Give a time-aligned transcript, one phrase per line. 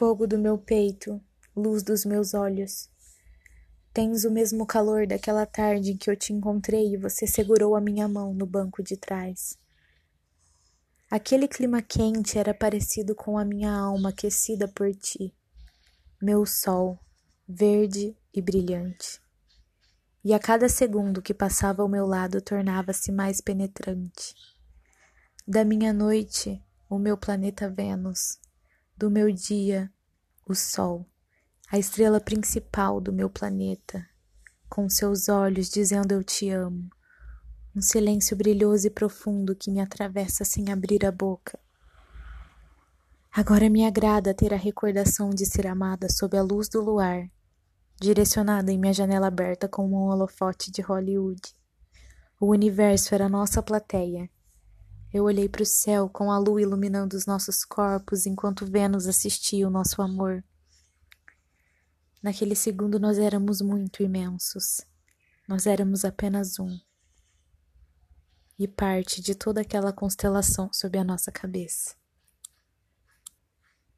[0.00, 1.20] Fogo do meu peito,
[1.54, 2.88] luz dos meus olhos.
[3.92, 7.82] Tens o mesmo calor daquela tarde em que eu te encontrei e você segurou a
[7.82, 9.58] minha mão no banco de trás.
[11.10, 15.34] Aquele clima quente era parecido com a minha alma aquecida por ti,
[16.18, 16.98] meu sol,
[17.46, 19.20] verde e brilhante.
[20.24, 24.34] E a cada segundo que passava ao meu lado tornava-se mais penetrante.
[25.46, 26.58] Da minha noite,
[26.88, 28.38] o meu planeta Vênus,
[29.00, 29.90] do meu dia,
[30.46, 31.08] o Sol,
[31.72, 34.06] a estrela principal do meu planeta,
[34.68, 36.90] com seus olhos dizendo eu te amo,
[37.74, 41.58] um silêncio brilhoso e profundo que me atravessa sem abrir a boca.
[43.32, 47.26] Agora me agrada ter a recordação de ser amada sob a luz do luar,
[47.98, 51.40] direcionada em minha janela aberta como um holofote de Hollywood.
[52.38, 54.28] O universo era nossa plateia.
[55.12, 59.66] Eu olhei para o céu com a lua iluminando os nossos corpos enquanto Vênus assistia
[59.66, 60.44] o nosso amor.
[62.22, 64.82] Naquele segundo nós éramos muito imensos.
[65.48, 66.78] Nós éramos apenas um
[68.56, 71.96] e parte de toda aquela constelação sob a nossa cabeça.